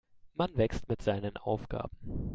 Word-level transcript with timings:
Man 0.33 0.57
wächst 0.57 0.89
mit 0.89 1.03
seinen 1.03 1.37
Aufgaben. 1.37 1.95